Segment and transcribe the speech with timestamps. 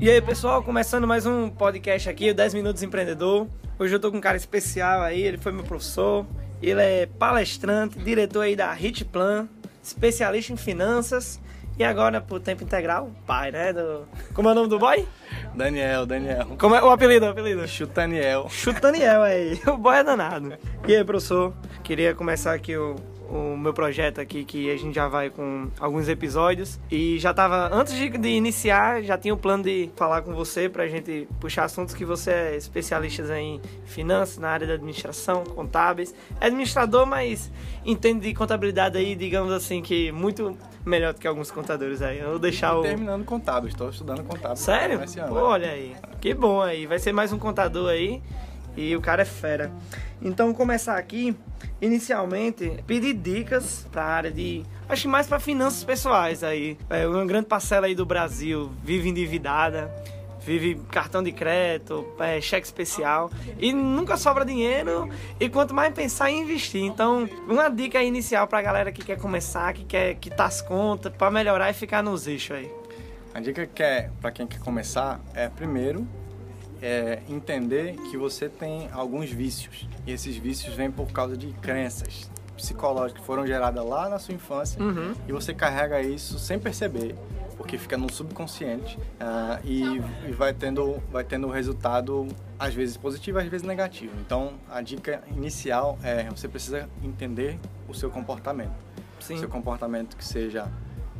[0.00, 3.46] E aí, pessoal, começando mais um podcast aqui, o 10 Minutos Empreendedor.
[3.78, 6.24] Hoje eu tô com um cara especial aí, ele foi meu professor,
[6.62, 9.46] ele é palestrante, diretor aí da Hitplan,
[9.82, 11.38] especialista em finanças
[11.78, 13.74] e agora, por tempo integral, pai, né?
[13.74, 14.08] Do...
[14.32, 15.06] Como é o nome do boy?
[15.54, 16.46] Daniel, Daniel.
[16.58, 17.26] Como é o apelido?
[17.26, 17.68] O apelido?
[17.68, 18.48] Chutaniel.
[18.48, 19.60] Chutaniel aí.
[19.68, 20.54] O boy é danado.
[20.88, 21.52] E aí, professor?
[21.82, 22.96] Queria começar aqui o,
[23.30, 26.80] o meu projeto aqui, que a gente já vai com alguns episódios.
[26.90, 30.68] E já tava, antes de, de iniciar, já tinha o plano de falar com você
[30.68, 36.14] pra gente puxar assuntos que você é especialista em finanças, na área da administração, contábeis.
[36.40, 37.50] É administrador, mas
[37.84, 42.18] entende de contabilidade aí, digamos assim, que muito melhor do que alguns contadores aí.
[42.18, 42.82] Eu vou deixar o.
[42.82, 44.56] Terminando contábil, estou estudando contábil.
[44.56, 44.98] Sério?
[45.28, 45.40] Pô, né?
[45.40, 45.94] olha aí.
[46.20, 46.86] Que bom aí.
[46.86, 48.22] Vai ser mais um contador aí.
[48.80, 49.70] E o cara é fera.
[50.22, 51.36] Então, começar aqui,
[51.82, 54.62] inicialmente, pedir dicas para a área de.
[54.88, 56.78] Acho que mais para finanças pessoais aí.
[56.88, 59.90] É, uma grande parcela aí do Brasil vive endividada,
[60.40, 65.10] vive cartão de crédito, é, cheque especial e nunca sobra dinheiro.
[65.38, 66.82] E quanto mais pensar em investir.
[66.82, 71.12] Então, uma dica inicial para a galera que quer começar, que quer quitar as contas,
[71.12, 72.70] para melhorar e ficar nos eixos aí.
[73.34, 76.06] A dica que é para quem quer começar é primeiro
[76.82, 82.30] é entender que você tem alguns vícios e esses vícios vêm por causa de crenças
[82.56, 85.14] psicológicas que foram geradas lá na sua infância Uhum.
[85.26, 87.14] e você carrega isso sem perceber
[87.56, 89.82] porque fica no subconsciente ah, e,
[90.28, 92.26] e vai tendo vai tendo resultado
[92.58, 97.94] às vezes positivo às vezes negativo então a dica inicial é você precisa entender o
[97.94, 98.72] seu comportamento
[99.20, 99.38] Sim.
[99.38, 100.66] seu comportamento que seja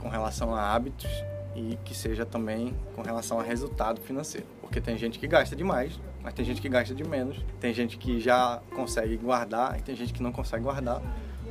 [0.00, 1.10] com relação a hábitos
[1.56, 4.46] e que seja também com relação a resultado financeiro.
[4.64, 7.96] Porque tem gente que gasta demais, mas tem gente que gasta de menos, tem gente
[7.98, 11.00] que já consegue guardar e tem gente que não consegue guardar.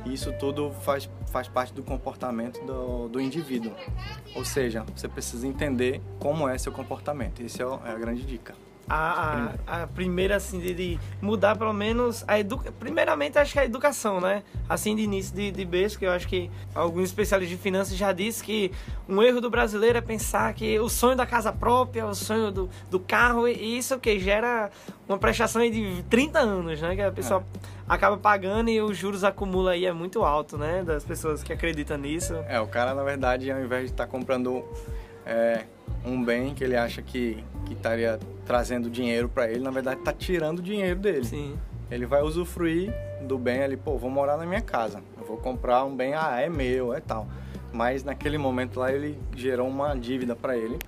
[0.04, 3.72] E isso tudo faz, faz parte do comportamento do, do indivíduo.
[4.34, 7.42] Ou seja, você precisa entender como é seu comportamento.
[7.42, 8.54] Essa é é a grande dica.
[8.88, 12.72] A, a, a primeira, assim, de, de mudar pelo menos a educação.
[12.78, 14.42] Primeiramente, acho que a educação, né?
[14.68, 18.12] Assim, de início de, de berço, que eu acho que alguns especialistas de finanças já
[18.12, 18.70] disse que
[19.08, 22.70] um erro do brasileiro é pensar que o sonho da casa própria, o sonho do,
[22.90, 24.70] do carro, e isso que gera
[25.08, 26.94] uma prestação de 30 anos, né?
[26.94, 27.44] Que a pessoa
[27.88, 30.82] acaba pagando e os juros acumulam aí, é muito alto, né?
[30.82, 32.34] Das pessoas que acreditam nisso.
[32.48, 34.64] É, o cara, na verdade, ao invés de estar comprando
[35.26, 35.64] é,
[36.04, 40.12] um bem que ele acha que, que estaria trazendo dinheiro para ele, na verdade está
[40.12, 41.24] tirando o dinheiro dele.
[41.24, 41.56] Sim.
[41.90, 42.92] Ele vai usufruir
[43.22, 46.40] do bem ali, pô, vou morar na minha casa, eu vou comprar um bem, ah,
[46.40, 47.26] é meu, é tal.
[47.72, 50.78] Mas naquele momento lá ele gerou uma dívida para ele.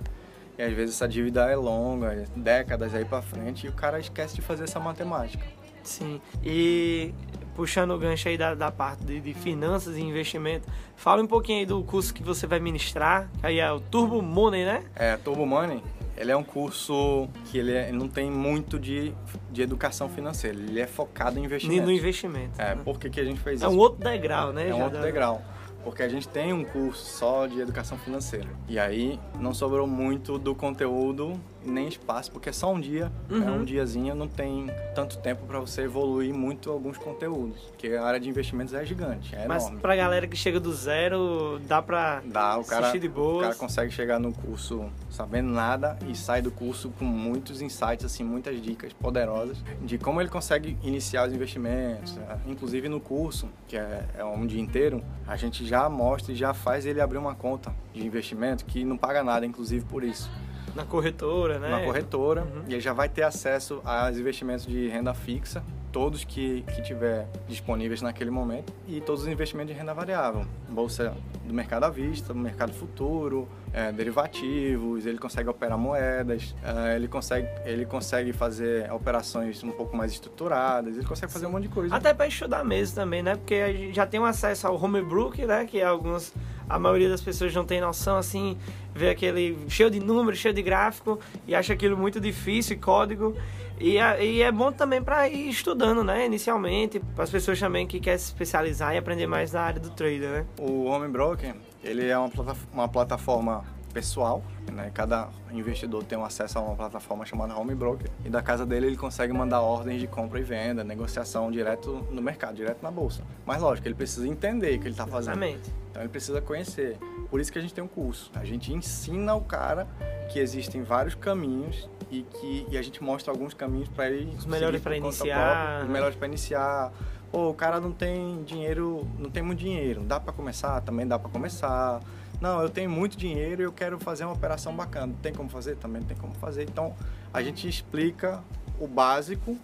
[0.57, 3.99] E às vezes essa dívida é longa, é décadas aí para frente, e o cara
[3.99, 5.45] esquece de fazer essa matemática.
[5.83, 6.19] Sim.
[6.43, 7.13] E
[7.57, 11.57] puxando o gancho aí da, da parte de, de finanças e investimento, fala um pouquinho
[11.59, 14.83] aí do curso que você vai ministrar, que aí é o Turbo Money, né?
[14.95, 15.81] É, Turbo Money,
[16.15, 19.11] ele é um curso que ele, é- ele não tem muito de,
[19.51, 21.89] de educação financeira, ele é focado em No investimento.
[21.91, 22.61] investimento.
[22.61, 22.81] É, né?
[22.85, 23.75] por que, que a gente fez É isso?
[23.75, 24.69] um outro degrau, né?
[24.69, 25.41] É um outro da- degrau.
[25.87, 28.49] Porque a gente tem um curso só de educação financeira.
[28.67, 33.33] E aí não sobrou muito do conteúdo nem espaço, porque é só um dia, é
[33.33, 33.55] Uhum.
[33.61, 37.59] um diazinho, não tem tanto tempo para você evoluir muito alguns conteúdos.
[37.71, 39.81] Porque a área de investimentos é gigante, é Mas enorme.
[39.81, 43.91] pra galera que chega do zero, dá pra Dá, o cara, de o cara consegue
[43.91, 48.93] chegar no curso sabendo nada e sai do curso com muitos insights, assim, muitas dicas
[48.93, 52.15] poderosas de como ele consegue iniciar os investimentos.
[52.15, 52.39] né?
[52.47, 56.53] Inclusive no curso, que é, é um dia inteiro, a gente já mostra e já
[56.53, 60.29] faz ele abrir uma conta de investimento que não paga nada, inclusive por isso.
[60.75, 61.69] Na corretora, né?
[61.69, 62.63] Uma corretora Uhum.
[62.67, 65.63] e ele já vai ter acesso aos investimentos de renda fixa,
[65.97, 71.11] todos que, que tiver disponíveis naquele momento, e todos os investimentos de renda variável, bolsa
[71.43, 77.07] do mercado à vista, do mercado futuro, é, derivativos, ele consegue operar moedas, é, ele,
[77.07, 81.69] consegue, ele consegue fazer operações um pouco mais estruturadas, ele consegue fazer um monte de
[81.69, 81.95] coisa.
[81.95, 83.35] Até pra estudar mesmo também, né?
[83.35, 85.65] Porque a gente já tem um acesso ao homebrook, né?
[85.65, 86.31] Que alguns,
[86.69, 88.57] a maioria das pessoas não tem noção, assim,
[88.93, 93.35] vê aquele cheio de números, cheio de gráfico e acha aquilo muito difícil código.
[93.79, 96.25] E, e é bom também para ir estudando, né?
[96.25, 99.91] Inicialmente, para as pessoas também que querem se especializar e aprender mais na área do
[99.91, 100.45] trader, né?
[100.59, 101.53] O Home Broker,
[101.83, 103.63] ele é uma, plata- uma plataforma
[103.97, 104.91] pessoal, né?
[104.93, 108.85] Cada investidor tem um acesso a uma plataforma chamada Home Broker e da casa dele
[108.85, 113.23] ele consegue mandar ordens de compra e venda, negociação direto no mercado, direto na bolsa.
[113.43, 115.41] Mas lógico, ele precisa entender o que ele está fazendo.
[115.43, 115.73] Exatamente.
[115.89, 116.99] Então ele precisa conhecer.
[117.27, 118.29] Por isso que a gente tem um curso.
[118.35, 119.87] A gente ensina o cara
[120.31, 124.45] que existem vários caminhos e que e a gente mostra alguns caminhos para ele Os
[124.45, 125.83] melhores conta iniciar, própria, né?
[125.85, 126.93] os melhores para iniciar.
[127.31, 130.03] Pô, o cara não tem dinheiro, não tem muito dinheiro.
[130.03, 130.79] Dá para começar?
[130.81, 131.99] Também dá para começar.
[132.39, 135.13] Não, eu tenho muito dinheiro e eu quero fazer uma operação bacana.
[135.21, 135.75] Tem como fazer?
[135.77, 136.63] Também tem como fazer.
[136.63, 136.95] Então,
[137.33, 138.43] a gente explica
[138.79, 139.57] o básico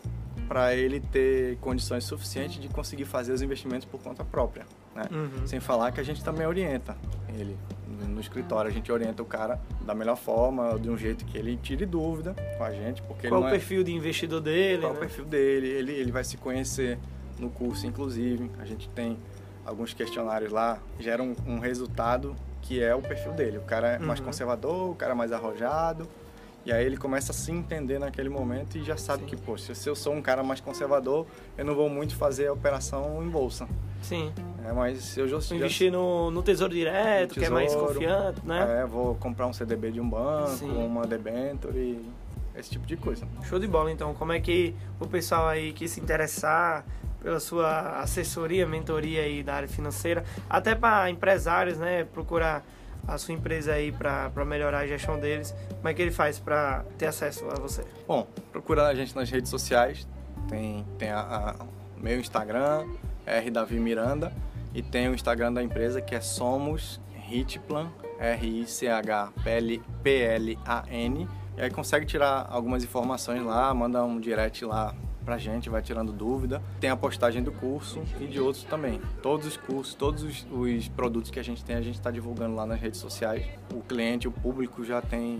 [0.47, 4.65] para ele ter condições suficientes de conseguir fazer os investimentos por conta própria.
[4.95, 5.03] Né?
[5.11, 5.47] Uhum.
[5.47, 6.95] Sem falar que a gente também orienta
[7.29, 7.57] ele
[8.07, 11.57] no escritório, a gente orienta o cara da melhor forma, de um jeito que ele
[11.57, 14.81] tire dúvida com a gente, porque Qual o é- perfil de investidor dele?
[14.81, 14.97] qual né?
[14.97, 16.97] o perfil dele, ele, ele vai se conhecer
[17.39, 18.49] no curso, inclusive.
[18.59, 19.17] A gente tem
[19.65, 23.57] alguns questionários lá, gera um, um resultado que é o perfil dele.
[23.57, 24.25] O cara é mais Uhum.
[24.25, 26.07] conservador, o cara é mais arrojado.
[26.65, 29.29] E aí ele começa a se entender naquele momento e já sabe Sim.
[29.29, 31.27] que, poxa, se eu sou um cara mais conservador,
[31.57, 33.67] eu não vou muito fazer a operação em bolsa.
[34.01, 34.31] Sim.
[34.65, 38.81] É, mas eu já, Investir no, no tesouro direto, que é mais Tesouro, confiante, né?
[38.81, 40.71] É, vou comprar um CDB de um banco, Sim.
[40.71, 42.09] uma debenture e
[42.55, 43.27] esse tipo de coisa.
[43.43, 44.13] Show de bola, então.
[44.13, 46.85] Como é que o pessoal aí que se interessar
[47.23, 52.63] pela sua assessoria, mentoria aí da área financeira, até para empresários, né, procurar
[53.07, 56.85] a sua empresa aí para melhorar a gestão deles, como é que ele faz para
[56.97, 57.83] ter acesso a você?
[58.07, 60.07] Bom, procura a gente nas redes sociais.
[60.49, 61.55] Tem, tem a, a-
[61.97, 62.85] meu Instagram,
[63.25, 64.31] R Davi Miranda,
[64.73, 66.99] e tem o Instagram da empresa que é Somos
[67.29, 67.89] Hitplan,
[70.03, 71.27] R-I-C-H-P-L-A-N.
[71.57, 74.93] E aí consegue tirar algumas informações lá, manda um direct lá
[75.23, 76.61] pra gente, vai tirando dúvida.
[76.79, 79.01] Tem a postagem do curso e de outros também.
[79.21, 82.55] Todos os cursos, todos os, os produtos que a gente tem, a gente está divulgando
[82.55, 83.45] lá nas redes sociais.
[83.73, 85.39] O cliente, o público já tem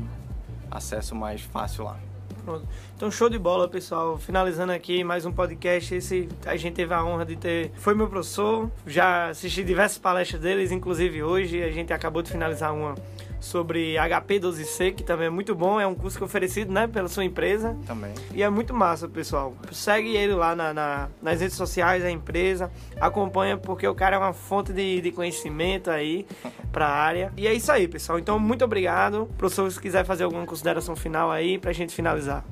[0.72, 2.00] acesso mais fácil lá.
[2.44, 2.68] Pronto.
[2.96, 4.18] Então, show de bola, pessoal.
[4.18, 5.96] Finalizando aqui mais um podcast.
[5.96, 7.72] Esse a gente teve a honra de ter.
[7.76, 8.70] Foi meu professor.
[8.86, 11.64] Já assisti diversas palestras deles, inclusive hoje.
[11.64, 12.96] A gente acabou de finalizar uma
[13.44, 15.80] sobre HP12C, que também é muito bom.
[15.80, 17.76] É um curso que é oferecido né, pela sua empresa.
[17.86, 18.14] Também.
[18.34, 19.54] E é muito massa, pessoal.
[19.72, 22.72] Segue ele lá na, na- nas redes sociais da empresa.
[23.02, 26.26] Acompanha, porque o cara é uma fonte de, de conhecimento aí
[26.72, 27.34] pra área.
[27.36, 28.18] E é isso aí, pessoal.
[28.18, 29.30] Então, muito obrigado.
[29.38, 32.46] Professor, se quiser fazer alguma consideração final aí pra gente finalizar.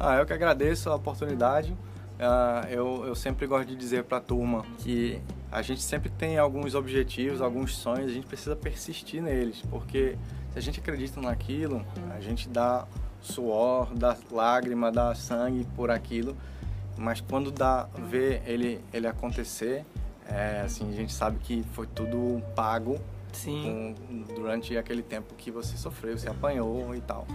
[0.00, 1.72] Ah, eu que agradeço a oportunidade.
[2.18, 5.20] Ah, eu, eu sempre gosto de dizer para a turma que
[5.52, 10.16] a gente sempre tem alguns objetivos, alguns sonhos, a gente precisa persistir neles, porque
[10.52, 11.84] se a gente acredita naquilo,
[12.16, 12.86] a gente dá
[13.20, 16.36] suor, dá lágrima, dá sangue por aquilo,
[16.96, 19.84] mas quando dá ver ele ele acontecer,
[20.28, 22.98] é, assim a gente sabe que foi tudo pago
[23.32, 23.94] Sim.
[24.08, 27.26] com- durante aquele tempo que você sofreu, você apanhou e tal.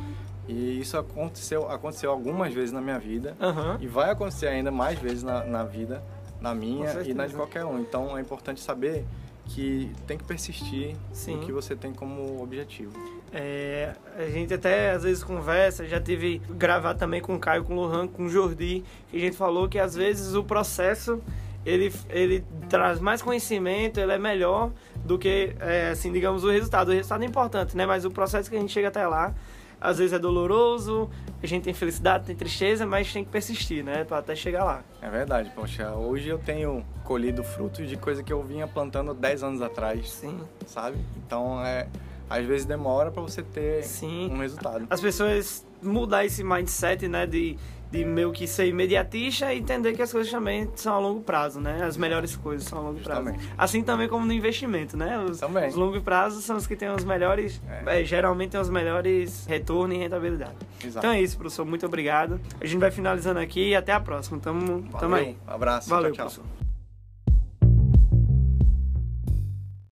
[0.48, 3.78] E isso aconteceu, aconteceu algumas vezes na minha vida Aham.
[3.82, 6.02] e vai acontecer ainda mais vezes na, na vida,
[6.42, 7.80] na minha e na de qualquer um.
[7.80, 9.06] Então é importante saber
[9.46, 11.38] que tem que persistir Sim.
[11.38, 12.92] no que você tem como objetivo.
[13.32, 17.74] É, a gente até às vezes conversa, já tive gravar também com o Caio, com
[17.74, 21.22] o Lohan, com o Jordi, que a gente falou que às vezes o processo
[21.66, 24.72] ele, ele traz mais conhecimento, ele é melhor
[25.04, 26.90] do que, é, assim, digamos, o resultado.
[26.90, 27.86] O resultado é importante, né?
[27.86, 29.36] Mas o processo que a gente chega até lá,
[29.80, 31.10] às vezes é doloroso,
[31.42, 34.04] a gente tem felicidade, tem tristeza, mas tem que persistir, né?
[34.04, 34.84] Pra até chegar lá.
[35.02, 39.44] É verdade, poxa, hoje eu tenho colhido frutos de coisa que eu vinha plantando 10
[39.44, 40.98] anos atrás, Sim, sabe?
[41.26, 41.88] Então é
[42.30, 44.30] às vezes demora para você ter sim.
[44.30, 44.86] um resultado.
[44.90, 47.58] as pessoas mudar esse mindset, né, de,
[47.92, 51.60] de meio que ser imediatista e entender que as coisas também são a longo prazo,
[51.62, 51.84] né?
[51.84, 53.24] As melhores coisas são a longo prazo.
[53.24, 53.54] Justamente.
[53.58, 55.18] Assim também como no investimento, né?
[55.20, 55.70] Os, Também.
[55.70, 58.02] os longo prazos são os que têm os melhores, É.
[58.02, 60.56] eh, geralmente têm os melhores retorno e rentabilidade.
[60.84, 61.06] Exato.
[61.06, 61.66] Então é isso, professor.
[61.66, 62.40] Muito obrigado.
[62.60, 64.38] A gente vai finalizando aqui e até a próxima.
[64.40, 65.38] Tamo, tamo Valeu, aí.
[65.48, 66.36] Um abraço, Valeu, tchau, tchau.
[66.44, 66.57] professor.